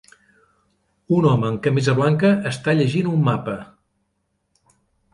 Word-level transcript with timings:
Un 1.17 1.27
home 1.33 1.51
amb 1.51 1.61
camisa 1.69 1.95
blanca 2.01 2.33
està 2.55 2.77
llegint 2.81 3.13
un 3.15 3.23
mapa. 3.31 3.59